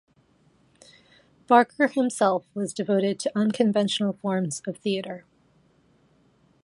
Barker 1.45 1.85
himself 1.89 2.47
was 2.55 2.73
devoted 2.73 3.19
to 3.19 3.37
unconventional 3.37 4.13
forms 4.13 4.63
of 4.65 4.77
theater. 4.77 5.25